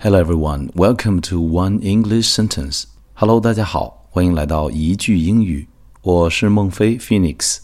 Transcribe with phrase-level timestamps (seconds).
[0.00, 2.84] Hello everyone, welcome to One English Sentence.
[3.14, 5.66] Hello，大家好，欢迎来到一句英语。
[6.02, 7.58] 我是孟非 Phoenix。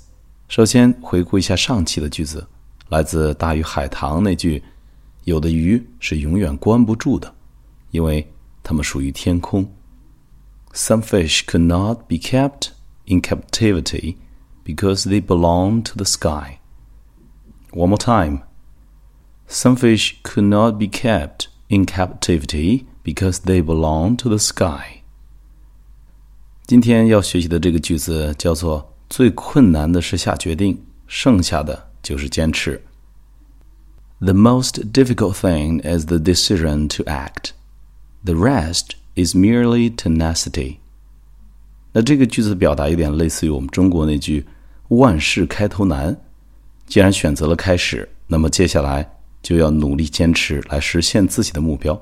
[0.49, 2.47] 首先回顾一下上期的句子，
[2.89, 7.35] 来自《大鱼海棠》那句：“有的鱼是永远关不住的，
[7.91, 8.31] 因为
[8.63, 9.71] 它们属于天空。”
[10.75, 12.69] Some fish could not be kept
[13.05, 14.17] in captivity
[14.65, 16.59] because they belong to the sky.
[17.73, 18.43] One more time.
[19.49, 25.03] Some fish could not be kept in captivity because they belong to the sky.
[26.67, 32.83] 今天要学习的这个句子叫做“最困难的是下决定，剩下的就是坚持”。
[34.21, 37.51] The most difficult thing is the decision to act.
[38.25, 40.77] The rest is merely tenacity.
[41.93, 44.47] 那这个句子的表达有点类似于我们中国那句“
[44.89, 46.17] 万事开头难”。
[46.87, 52.01] 既然选择了开始，那么接下来 就要努力坚持来实现自己的目标。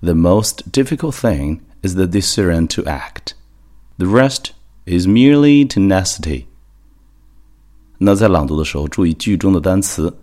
[0.00, 3.34] The most difficult thing is the decision to act.
[3.96, 4.50] The rest
[4.84, 6.46] is merely tenacity.
[7.98, 10.18] 那在朗读的时候，注意句中的单词。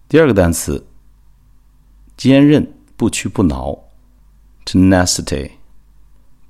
[0.08, 0.84] 第二个单词，
[2.16, 3.78] 坚韧，不屈不挠，
[4.64, 5.52] tenacity。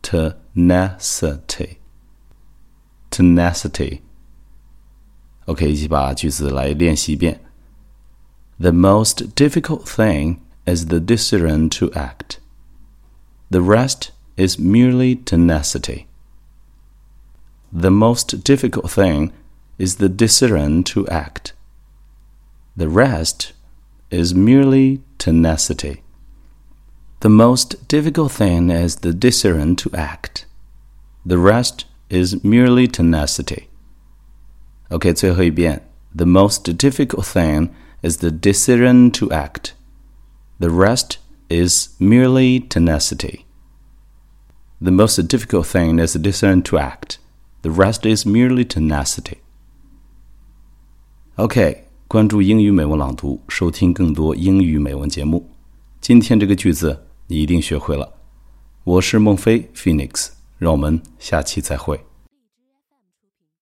[0.02, 1.78] tenacity,
[3.10, 4.00] tenacity.
[5.46, 7.40] OK，一起把句子来练习一遍。
[8.58, 12.38] The most difficult thing is the decision to act.
[13.50, 16.06] The rest is merely tenacity.
[17.72, 19.32] The most difficult thing
[19.78, 21.52] is the decision to act.
[22.76, 23.52] The rest
[24.10, 26.02] is merely tenacity.
[27.22, 30.46] The most difficult thing is the decision to act.
[31.26, 33.64] The rest is merely tenacity.
[34.90, 35.82] OK，最后一遍。
[36.16, 37.70] The most difficult thing
[38.02, 39.72] is the decision to act.
[40.60, 43.40] The rest is merely tenacity.
[44.80, 47.18] The most difficult thing is the decision to act.
[47.62, 49.38] The rest is merely tenacity.
[51.34, 55.50] OK，关注英语美文朗读，收听更多英语美文节目。
[56.00, 58.13] 今天这个句子 你一定学会了。
[58.83, 60.27] 我是孟非 Phoenix，
[60.59, 61.99] 让我们下期再会。